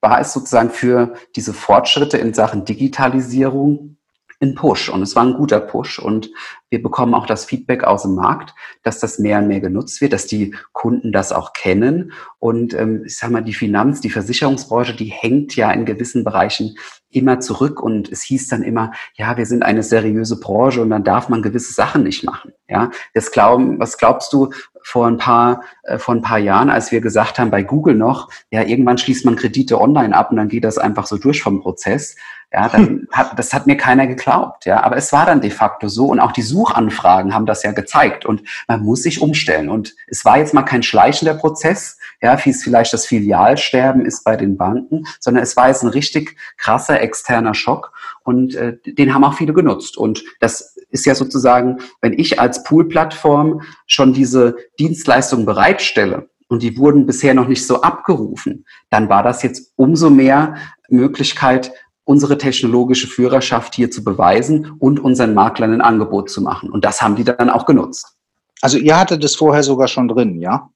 [0.00, 3.95] war es sozusagen für diese Fortschritte in Sachen Digitalisierung
[4.40, 6.30] ein Push und es war ein guter Push und
[6.68, 10.12] wir bekommen auch das Feedback aus dem Markt, dass das mehr und mehr genutzt wird,
[10.12, 14.94] dass die Kunden das auch kennen und ähm, ich sage mal, die Finanz-, die Versicherungsbranche,
[14.94, 16.76] die hängt ja in gewissen Bereichen
[17.10, 21.04] immer zurück und es hieß dann immer, ja, wir sind eine seriöse Branche und dann
[21.04, 22.52] darf man gewisse Sachen nicht machen.
[22.68, 24.50] Ja, das glauben, was glaubst du
[24.86, 28.30] vor ein paar, äh, vor ein paar Jahren, als wir gesagt haben bei Google noch,
[28.52, 31.60] ja, irgendwann schließt man Kredite online ab und dann geht das einfach so durch vom
[31.60, 32.14] Prozess.
[32.52, 34.64] Ja, dann hat, das hat mir keiner geglaubt.
[34.64, 37.72] Ja, aber es war dann de facto so und auch die Suchanfragen haben das ja
[37.72, 39.70] gezeigt und man muss sich umstellen.
[39.70, 44.22] Und es war jetzt mal kein schleichender Prozess, ja, wie es vielleicht das Filialsterben ist
[44.22, 47.90] bei den Banken, sondern es war jetzt ein richtig krasser externer Schock
[48.26, 49.96] und äh, den haben auch viele genutzt.
[49.96, 56.78] Und das ist ja sozusagen, wenn ich als Pool-Plattform schon diese Dienstleistung bereitstelle, und die
[56.78, 60.54] wurden bisher noch nicht so abgerufen, dann war das jetzt umso mehr
[60.88, 61.72] Möglichkeit,
[62.04, 66.70] unsere technologische Führerschaft hier zu beweisen und unseren Maklern ein Angebot zu machen.
[66.70, 68.16] Und das haben die dann auch genutzt.
[68.60, 70.70] Also ihr hattet das vorher sogar schon drin, ja?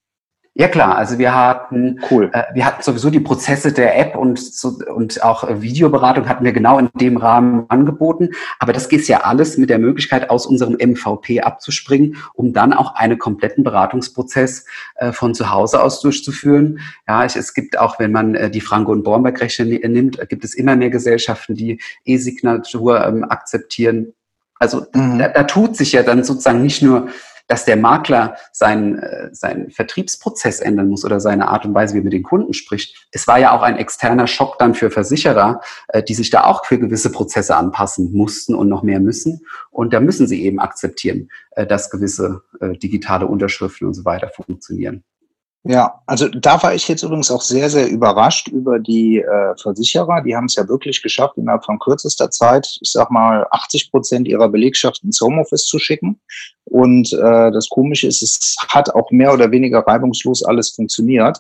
[0.55, 2.29] Ja klar, also wir hatten, cool.
[2.33, 6.53] äh, wir hatten sowieso die Prozesse der App und, so, und auch Videoberatung hatten wir
[6.53, 8.31] genau in dem Rahmen angeboten.
[8.59, 12.97] Aber das geht ja alles mit der Möglichkeit, aus unserem MVP abzuspringen, um dann auch
[12.97, 16.81] einen kompletten Beratungsprozess äh, von zu Hause aus durchzuführen.
[17.07, 20.55] Ja, ich, es gibt auch, wenn man äh, die Franco- und Bornberg-Rechte nimmt, gibt es
[20.55, 24.15] immer mehr Gesellschaften, die E-Signatur ähm, akzeptieren.
[24.59, 25.21] Also mhm.
[25.21, 27.09] da, da tut sich ja dann sozusagen nicht nur
[27.51, 31.99] dass der Makler seinen, äh, seinen Vertriebsprozess ändern muss oder seine Art und Weise, wie
[31.99, 33.09] er mit den Kunden spricht.
[33.11, 36.65] Es war ja auch ein externer Schock dann für Versicherer, äh, die sich da auch
[36.65, 39.41] für gewisse Prozesse anpassen mussten und noch mehr müssen.
[39.73, 45.03] Und da müssen sie eben akzeptieren, äh, dass gewisse digitale Unterschriften und so weiter funktionieren.
[45.65, 50.23] Ja, also da war ich jetzt übrigens auch sehr, sehr überrascht über die äh, Versicherer.
[50.23, 54.27] Die haben es ja wirklich geschafft, innerhalb von kürzester Zeit, ich sag mal, 80 Prozent
[54.27, 56.19] ihrer Belegschaft ins Homeoffice zu schicken.
[56.65, 61.39] Und äh, das Komische ist, es hat auch mehr oder weniger reibungslos alles funktioniert.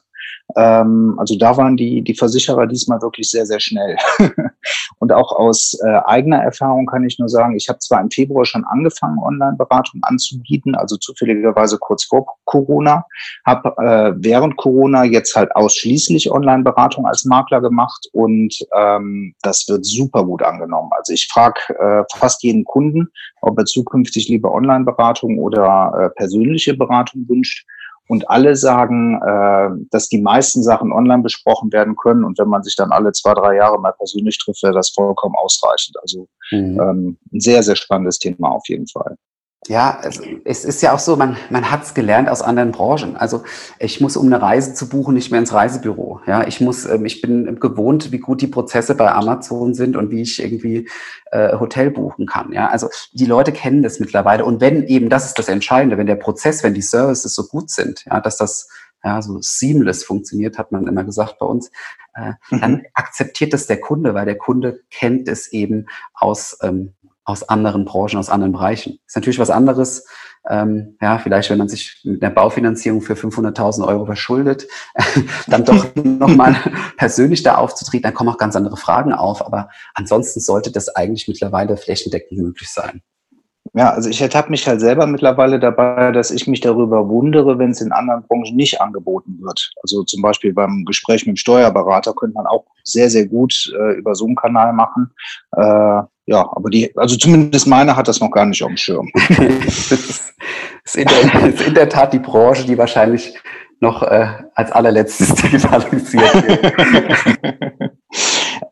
[0.56, 3.96] Ähm, also da waren die, die Versicherer diesmal wirklich sehr, sehr schnell.
[4.98, 8.44] und auch aus äh, eigener Erfahrung kann ich nur sagen, ich habe zwar im Februar
[8.44, 13.04] schon angefangen, Online-Beratung anzubieten, also zufälligerweise kurz vor Corona,
[13.44, 19.84] habe äh, während Corona jetzt halt ausschließlich Online-Beratung als Makler gemacht und ähm, das wird
[19.84, 20.90] super gut angenommen.
[20.96, 23.08] Also ich frage äh, fast jeden Kunden,
[23.40, 27.66] ob er zukünftig lieber Online-Beratung oder äh, persönliche Beratung wünscht.
[28.11, 32.25] Und alle sagen, äh, dass die meisten Sachen online besprochen werden können.
[32.25, 35.37] Und wenn man sich dann alle zwei, drei Jahre mal persönlich trifft, wäre das vollkommen
[35.37, 35.96] ausreichend.
[36.03, 36.81] Also mhm.
[36.81, 39.16] ähm, ein sehr, sehr spannendes Thema auf jeden Fall.
[39.68, 43.16] Ja, es, es ist ja auch so, man, man hat es gelernt aus anderen Branchen.
[43.16, 43.44] Also
[43.79, 46.23] ich muss, um eine Reise zu buchen, nicht mehr ins Reisebüro.
[46.27, 50.11] Ja, ich muss, ähm, ich bin gewohnt, wie gut die Prozesse bei Amazon sind und
[50.11, 50.88] wie ich irgendwie
[51.31, 52.53] äh, Hotel buchen kann.
[52.53, 54.46] Ja, also die Leute kennen das mittlerweile.
[54.46, 57.68] Und wenn eben, das ist das Entscheidende, wenn der Prozess, wenn die Services so gut
[57.70, 58.68] sind, ja, dass das
[59.05, 61.70] ja, so seamless funktioniert, hat man immer gesagt bei uns,
[62.14, 62.61] äh, mhm.
[62.61, 66.94] dann akzeptiert das der Kunde, weil der Kunde kennt es eben aus ähm,
[67.30, 68.98] aus anderen Branchen, aus anderen Bereichen.
[69.06, 70.06] Ist natürlich was anderes.
[70.48, 74.66] Ähm, ja, vielleicht, wenn man sich mit einer Baufinanzierung für 500.000 Euro verschuldet,
[75.46, 76.56] dann doch nochmal
[76.96, 79.44] persönlich da aufzutreten, dann kommen auch ganz andere Fragen auf.
[79.44, 83.02] Aber ansonsten sollte das eigentlich mittlerweile flächendeckend möglich sein.
[83.74, 87.70] Ja, also ich ertappe mich halt selber mittlerweile dabei, dass ich mich darüber wundere, wenn
[87.70, 89.70] es in anderen Branchen nicht angeboten wird.
[89.82, 93.92] Also zum Beispiel beim Gespräch mit dem Steuerberater könnte man auch sehr, sehr gut äh,
[93.92, 95.12] über so einen Kanal machen.
[95.52, 99.10] Äh, ja, aber die, also zumindest meine hat das noch gar nicht auf dem Schirm.
[99.28, 103.34] das, ist in der, ist in der Tat die Branche, die wahrscheinlich
[103.80, 107.92] noch äh, als allerletztes digitalisiert wird.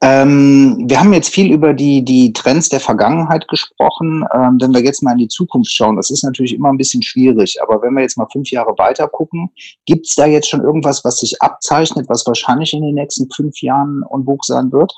[0.01, 4.25] Ähm, wir haben jetzt viel über die, die Trends der Vergangenheit gesprochen.
[4.33, 7.03] Ähm, wenn wir jetzt mal in die Zukunft schauen, das ist natürlich immer ein bisschen
[7.03, 9.51] schwierig, aber wenn wir jetzt mal fünf Jahre weiter gucken,
[9.87, 13.61] gibt es da jetzt schon irgendwas, was sich abzeichnet, was wahrscheinlich in den nächsten fünf
[13.61, 14.93] Jahren en vogue sein wird?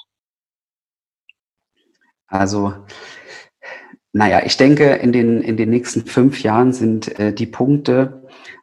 [2.30, 2.72] Also,
[4.12, 8.22] naja, ich denke, in den, in den nächsten fünf Jahren sind äh, die Punkte,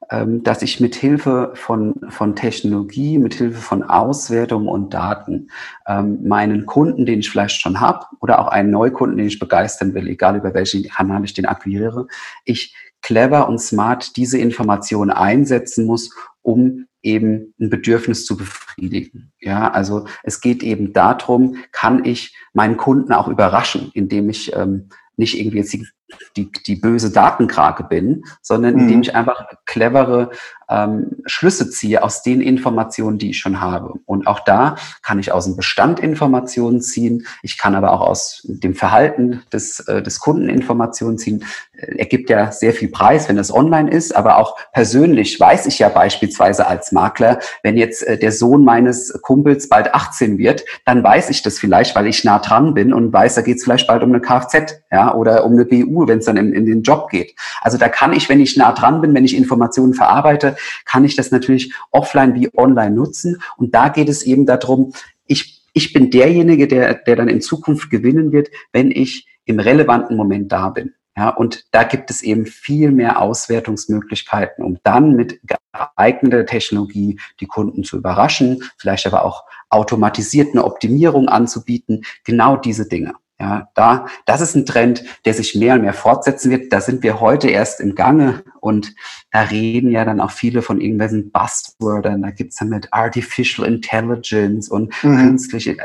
[0.10, 5.49] ähm, dass ich mit Hilfe von, von Technologie, mit Hilfe von Auswertung und Daten
[5.86, 9.93] ähm, meinen Kunden, den ich vielleicht schon habe, oder auch einen Neukunden, den ich begeistern
[9.93, 12.08] will, egal über welchen Kanal ich den akquiriere,
[12.45, 19.32] ich clever und smart diese Informationen einsetzen muss, um eben ein Bedürfnis zu befriedigen.
[19.39, 24.89] Ja, also es geht eben darum, kann ich meinen Kunden auch überraschen, indem ich ähm,
[25.15, 25.88] nicht irgendwie jetzt die
[26.36, 28.82] die, die böse Datenkrake bin, sondern mhm.
[28.82, 30.32] indem ich einfach clevere
[30.70, 33.93] ähm, Schlüsse ziehe aus den Informationen, die ich schon habe.
[34.06, 37.26] Und auch da kann ich aus dem Bestand Informationen ziehen.
[37.41, 41.46] Ich kann aber auch aus dem Verhalten des, äh, des Kunden Informationen ziehen.
[41.74, 45.80] Er gibt ja sehr viel Preis, wenn es online ist, aber auch persönlich weiß ich
[45.80, 51.04] ja beispielsweise als Makler, wenn jetzt äh, der Sohn meines Kumpels bald 18 wird, dann
[51.04, 53.88] weiß ich das vielleicht, weil ich nah dran bin und weiß, da geht es vielleicht
[53.88, 56.83] bald um eine Kfz ja, oder um eine BU, wenn es dann in, in den
[56.83, 57.33] Job geht.
[57.62, 61.15] Also da kann ich, wenn ich nah dran bin, wenn ich Informationen verarbeite, kann ich
[61.15, 63.41] das natürlich offline wie online nutzen.
[63.55, 64.93] Und da geht es eben darum,
[65.25, 70.17] ich, ich bin derjenige, der, der dann in Zukunft gewinnen wird, wenn ich im relevanten
[70.17, 70.93] Moment da bin.
[71.17, 75.39] Ja, und da gibt es eben viel mehr Auswertungsmöglichkeiten, um dann mit
[75.73, 82.03] geeigneter Technologie die Kunden zu überraschen, vielleicht aber auch automatisiert Optimierung anzubieten.
[82.23, 83.15] Genau diese Dinge.
[83.39, 86.73] Ja, da, das ist ein Trend, der sich mehr und mehr fortsetzen wird.
[86.73, 88.95] Da sind wir heute erst im Gange und
[89.32, 92.23] da reden ja dann auch viele von irgendwelchen Buzzwordern.
[92.23, 95.17] Da gibt's dann mit Artificial Intelligence und mhm.
[95.17, 95.78] künstliche.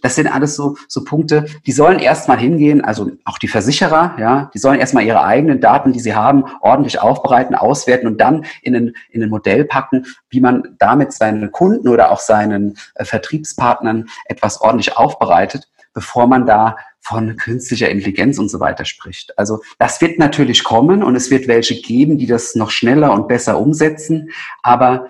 [0.00, 4.48] Das sind alles so, so Punkte, die sollen erstmal hingehen, also auch die Versicherer, ja,
[4.54, 8.76] die sollen erstmal ihre eigenen Daten, die sie haben, ordentlich aufbereiten, auswerten und dann in
[8.76, 14.08] ein, in ein Modell packen, wie man damit seinen Kunden oder auch seinen äh, Vertriebspartnern
[14.26, 19.36] etwas ordentlich aufbereitet bevor man da von künstlicher Intelligenz und so weiter spricht.
[19.38, 23.28] Also das wird natürlich kommen und es wird welche geben, die das noch schneller und
[23.28, 24.30] besser umsetzen.
[24.62, 25.08] Aber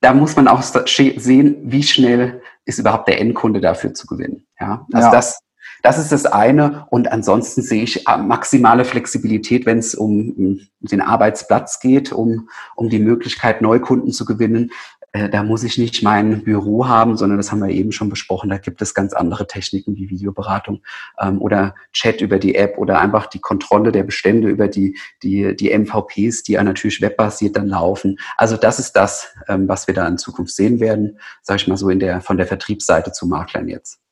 [0.00, 4.46] da muss man auch sehen, wie schnell ist überhaupt der Endkunde dafür zu gewinnen.
[4.60, 5.12] Ja, also ja.
[5.12, 5.40] das,
[5.82, 6.86] das ist das eine.
[6.90, 12.88] Und ansonsten sehe ich äh, maximale Flexibilität, wenn es um den Arbeitsplatz geht, um, um
[12.88, 14.70] die Möglichkeit, Neukunden zu gewinnen.
[15.14, 18.50] Äh, da muss ich nicht mein Büro haben, sondern das haben wir eben schon besprochen.
[18.50, 20.82] Da gibt es ganz andere Techniken wie Videoberatung
[21.20, 25.54] ähm, oder Chat über die App oder einfach die Kontrolle der Bestände über die, die,
[25.56, 28.18] die MVPs, die ja natürlich webbasiert dann laufen.
[28.36, 31.76] Also das ist das, ähm, was wir da in Zukunft sehen werden, sage ich mal
[31.76, 34.03] so in der, von der Vertriebsseite zu Maklern jetzt.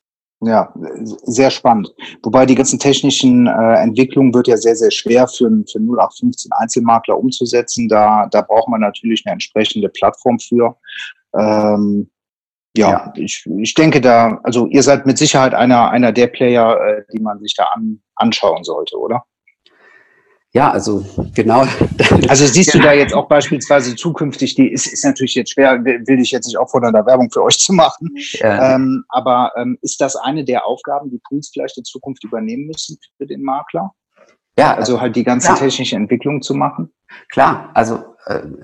[0.45, 0.73] Ja,
[1.23, 1.93] sehr spannend.
[2.23, 7.17] Wobei die ganzen technischen äh, Entwicklungen wird ja sehr, sehr schwer für, für 0815 Einzelmakler
[7.17, 7.87] umzusetzen.
[7.87, 10.75] Da, da braucht man natürlich eine entsprechende Plattform für.
[11.37, 12.09] Ähm,
[12.75, 16.77] ja, ja, Ich, ich denke da, also ihr seid mit Sicherheit einer, einer der Player,
[16.81, 19.23] äh, die man sich da an, anschauen sollte, oder?
[20.53, 21.65] Ja, also genau.
[22.29, 26.19] Also siehst du da jetzt auch beispielsweise zukünftig, die ist, ist natürlich jetzt schwer, will
[26.19, 28.09] ich jetzt nicht auffordern, da Werbung für euch zu machen.
[28.33, 28.75] Ja.
[28.75, 32.97] Ähm, aber ähm, ist das eine der Aufgaben, die Pools vielleicht in Zukunft übernehmen müssen
[33.17, 33.91] für den Makler?
[34.57, 35.55] Ja, also halt die ganze ja.
[35.55, 36.91] technische Entwicklung zu machen?
[37.29, 38.03] Klar, also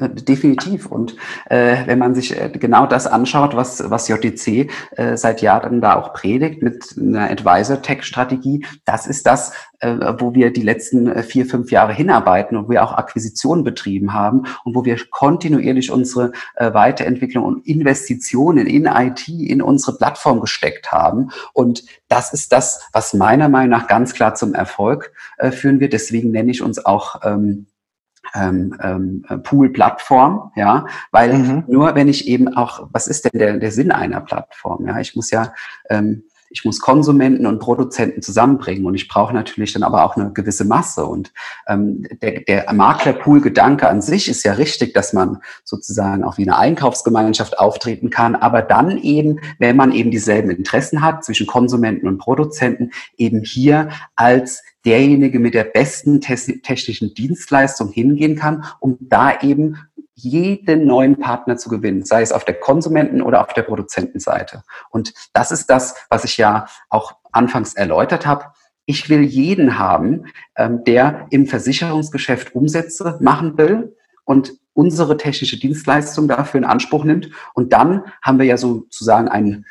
[0.08, 0.86] definitiv.
[0.86, 1.16] Und
[1.50, 5.96] äh, wenn man sich äh, genau das anschaut, was, was JTC äh, seit Jahren da
[5.96, 11.46] auch predigt mit einer Advisor-Tech-Strategie, das ist das, äh, wo wir die letzten äh, vier,
[11.46, 16.74] fünf Jahre hinarbeiten und wir auch Akquisitionen betrieben haben und wo wir kontinuierlich unsere äh,
[16.74, 21.32] Weiterentwicklung und Investitionen in IT, in unsere Plattform gesteckt haben.
[21.54, 25.94] Und das ist das, was meiner Meinung nach ganz klar zum Erfolg äh, führen wird.
[25.94, 27.68] Deswegen nenne ich uns auch ähm,
[28.36, 31.64] ähm, ähm, Pool-Plattform, ja, weil mhm.
[31.68, 34.88] nur wenn ich eben auch, was ist denn der, der Sinn einer Plattform?
[34.88, 35.54] Ja, ich muss ja
[35.90, 40.32] ähm, ich muss Konsumenten und Produzenten zusammenbringen und ich brauche natürlich dann aber auch eine
[40.32, 41.06] gewisse Masse.
[41.06, 41.32] Und
[41.68, 46.58] ähm, der, der Maklerpool-Gedanke an sich ist ja richtig, dass man sozusagen auch wie eine
[46.58, 52.18] Einkaufsgemeinschaft auftreten kann, aber dann eben, wenn man eben dieselben Interessen hat zwischen Konsumenten und
[52.18, 59.78] Produzenten, eben hier als derjenige mit der besten technischen Dienstleistung hingehen kann, um da eben
[60.22, 64.64] jeden neuen Partner zu gewinnen, sei es auf der Konsumenten- oder auf der Produzentenseite.
[64.90, 68.46] Und das ist das, was ich ja auch anfangs erläutert habe.
[68.86, 76.28] Ich will jeden haben, ähm, der im Versicherungsgeschäft Umsätze machen will und unsere technische Dienstleistung
[76.28, 77.30] dafür in Anspruch nimmt.
[77.54, 79.66] Und dann haben wir ja sozusagen einen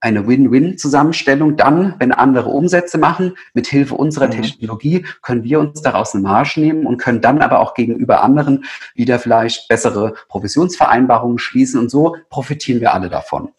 [0.00, 1.56] eine Win-Win-Zusammenstellung.
[1.56, 4.42] Dann, wenn andere Umsätze machen, mit Hilfe unserer mhm.
[4.42, 8.64] Technologie, können wir uns daraus eine Marge nehmen und können dann aber auch gegenüber anderen
[8.94, 11.80] wieder vielleicht bessere Provisionsvereinbarungen schließen.
[11.80, 13.50] Und so profitieren wir alle davon.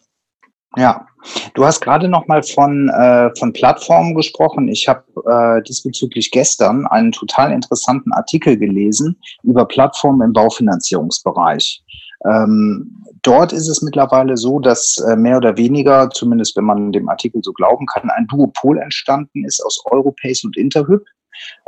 [0.76, 1.06] Ja,
[1.54, 4.66] du hast gerade noch mal von äh, von Plattformen gesprochen.
[4.68, 11.84] Ich habe äh, diesbezüglich gestern einen total interessanten Artikel gelesen über Plattformen im Baufinanzierungsbereich.
[12.26, 17.08] Ähm, dort ist es mittlerweile so, dass äh, mehr oder weniger, zumindest wenn man dem
[17.08, 21.04] Artikel so glauben kann, ein Duopol entstanden ist aus Europace und Interhyp.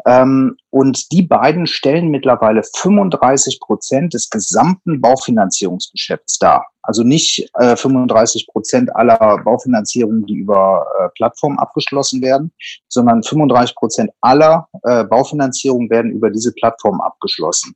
[0.05, 6.66] Ähm, und die beiden stellen mittlerweile 35 Prozent des gesamten Baufinanzierungsgeschäfts dar.
[6.83, 12.53] Also nicht äh, 35 Prozent aller Baufinanzierungen, die über äh, Plattformen abgeschlossen werden,
[12.88, 17.75] sondern 35 Prozent aller äh, Baufinanzierungen werden über diese Plattform abgeschlossen.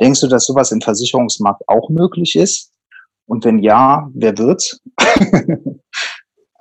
[0.00, 2.71] Denkst du, dass sowas im Versicherungsmarkt auch möglich ist?
[3.32, 4.82] Und wenn ja, wer wird's?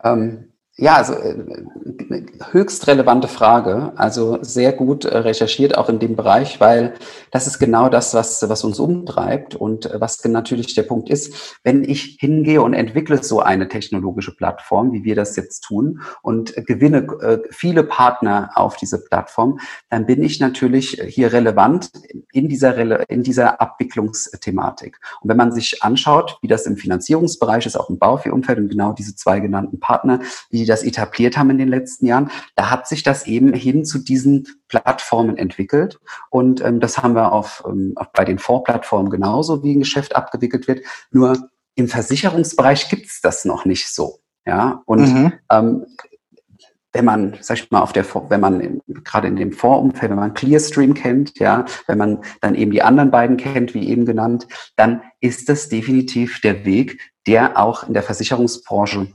[0.05, 1.35] ähm, ja, also äh,
[2.51, 3.91] höchst relevante Frage.
[3.97, 6.93] Also sehr gut äh, recherchiert auch in dem Bereich, weil
[7.29, 11.59] das ist genau das, was, was uns umtreibt und äh, was natürlich der Punkt ist,
[11.63, 16.55] wenn ich hingehe und entwickle so eine technologische Plattform, wie wir das jetzt tun und
[16.55, 17.07] gewinne
[17.49, 21.91] viele Partner auf diese Plattform, dann bin ich natürlich hier relevant
[22.31, 24.99] in dieser, in dieser Abwicklungsthematik.
[25.21, 28.93] Und wenn man sich anschaut, wie das im Finanzierungsbereich ist, auch im Baufi-Umfeld und genau
[28.93, 33.03] diese zwei genannten Partner, wie das etabliert haben in den letzten Jahren, da hat sich
[33.03, 35.99] das eben hin zu diesen Plattformen entwickelt.
[36.29, 40.15] Und ähm, das haben wir auf, ähm, auf bei den Vorplattformen genauso, wie ein Geschäft
[40.15, 40.85] abgewickelt wird.
[41.11, 44.19] Nur im Versicherungsbereich gibt es das noch nicht so.
[44.45, 45.33] Ja, und mhm.
[45.51, 45.85] ähm,
[46.93, 50.33] wenn man, sag ich mal, auf der, wenn man gerade in dem Vorumfeld, wenn man
[50.33, 55.01] Clearstream kennt, ja, wenn man dann eben die anderen beiden kennt, wie eben genannt, dann
[55.19, 59.07] ist das definitiv der Weg, der auch in der Versicherungsbranche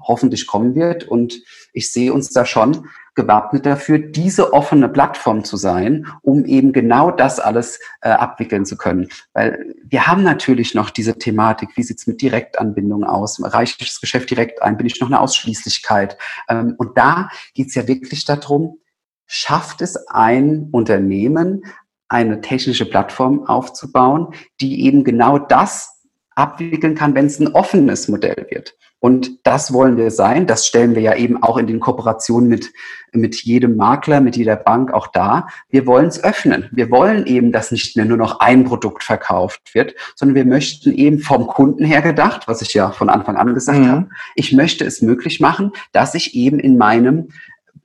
[0.00, 1.04] hoffentlich kommen wird.
[1.04, 6.72] Und ich sehe uns da schon gewappnet dafür, diese offene Plattform zu sein, um eben
[6.72, 9.08] genau das alles äh, abwickeln zu können.
[9.32, 13.42] Weil wir haben natürlich noch diese Thematik, wie sieht's mit Direktanbindung aus?
[13.42, 14.76] Reiche ich das Geschäft direkt ein?
[14.76, 16.16] Bin ich noch eine Ausschließlichkeit?
[16.48, 18.78] Ähm, und da geht's ja wirklich darum,
[19.26, 21.64] schafft es ein Unternehmen,
[22.08, 24.28] eine technische Plattform aufzubauen,
[24.60, 25.97] die eben genau das
[26.38, 28.76] abwickeln kann, wenn es ein offenes Modell wird.
[29.00, 30.46] Und das wollen wir sein.
[30.46, 32.72] Das stellen wir ja eben auch in den Kooperationen mit,
[33.12, 35.46] mit jedem Makler, mit jeder Bank auch da.
[35.68, 36.68] Wir wollen es öffnen.
[36.72, 40.92] Wir wollen eben, dass nicht mehr nur noch ein Produkt verkauft wird, sondern wir möchten
[40.92, 43.88] eben vom Kunden her gedacht, was ich ja von Anfang an gesagt mhm.
[43.88, 47.28] habe, ich möchte es möglich machen, dass ich eben in meinem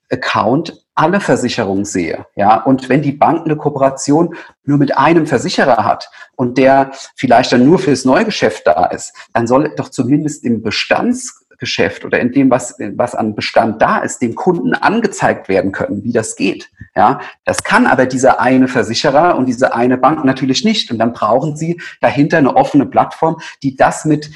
[0.09, 2.25] Account alle Versicherungen sehe.
[2.35, 7.51] Ja, und wenn die Bank eine Kooperation nur mit einem Versicherer hat und der vielleicht
[7.51, 12.51] dann nur fürs Neugeschäft da ist, dann soll doch zumindest im Bestandsgeschäft oder in dem,
[12.51, 16.69] was, was an Bestand da ist, dem Kunden angezeigt werden können, wie das geht.
[16.95, 20.91] Ja, das kann aber dieser eine Versicherer und diese eine Bank natürlich nicht.
[20.91, 24.29] Und dann brauchen sie dahinter eine offene Plattform, die das mit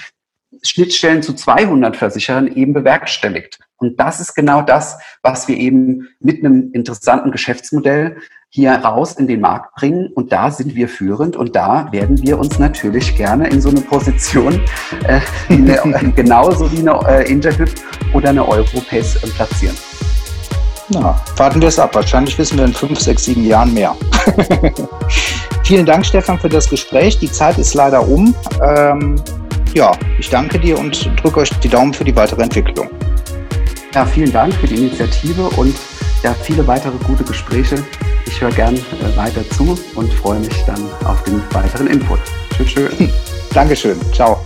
[0.68, 3.60] Schnittstellen zu 200 Versicherern eben bewerkstelligt.
[3.78, 8.18] Und das ist genau das, was wir eben mit einem interessanten Geschäftsmodell
[8.50, 10.08] hier raus in den Markt bringen.
[10.14, 13.82] Und da sind wir führend und da werden wir uns natürlich gerne in so eine
[13.82, 14.62] Position
[15.04, 17.70] äh, eine, äh, genauso wie eine äh, Interhyp
[18.14, 19.76] oder eine Europace äh, platzieren.
[20.90, 21.94] Na, warten wir es ab.
[21.94, 23.96] Wahrscheinlich wissen wir in fünf, sechs, sieben Jahren mehr.
[25.64, 27.20] Vielen Dank, Stefan, für das Gespräch.
[27.20, 28.34] Die Zeit ist leider um.
[28.64, 29.22] Ähm,
[29.74, 32.90] ja, ich danke dir und drücke euch die Daumen für die weitere Entwicklung.
[33.94, 35.76] Ja, vielen Dank für die Initiative und
[36.24, 37.84] ja, viele weitere gute Gespräche.
[38.26, 42.20] Ich höre gern äh, weiter zu und freue mich dann auf den weiteren Input.
[42.56, 42.74] Tschüss.
[42.74, 43.10] tschüss.
[43.54, 44.00] Dankeschön.
[44.14, 44.46] Ciao.